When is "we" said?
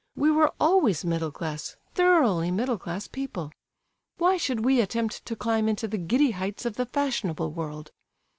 0.15-0.31, 4.65-4.81